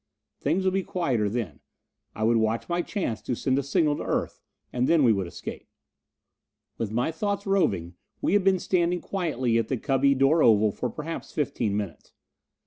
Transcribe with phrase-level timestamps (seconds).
[0.39, 1.59] Things would be quieter then
[2.15, 4.41] I would watch my chance to send a signal to Earth,
[4.73, 5.67] and then we would escape.
[6.79, 10.89] With my thoughts roving, we had been standing quietly at the cubby door oval for
[10.89, 12.13] perhaps fifteen minutes.